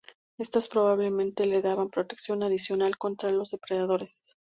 Estas 0.39 0.67
probablemente 0.67 1.45
le 1.45 1.61
daban 1.61 1.91
protección 1.91 2.41
adicional 2.41 2.97
contra 2.97 3.29
los 3.29 3.51
depredadores. 3.51 4.35